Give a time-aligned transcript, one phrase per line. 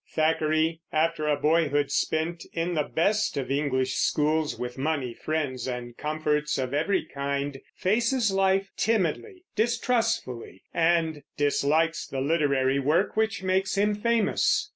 [0.09, 5.95] Thackeray, after a boyhood spent in the best of English schools, with money, friends, and
[5.95, 13.77] comforts of every kind, faces life timidly, distrustfully, and dislikes the literary work which makes
[13.77, 14.69] him famous.